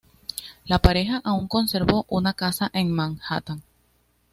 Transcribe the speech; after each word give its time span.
La 0.65 0.79
pareja 0.79 1.21
aun 1.23 1.47
conservó 1.47 2.07
una 2.09 2.33
casa 2.33 2.71
en 2.73 2.91
Manhattan. 2.91 3.61